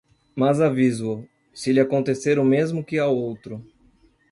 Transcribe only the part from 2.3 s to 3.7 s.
o mesmo que ao outro